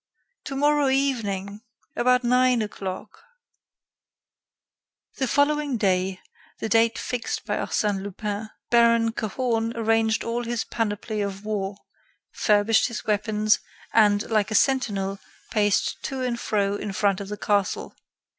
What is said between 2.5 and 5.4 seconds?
o'clock." The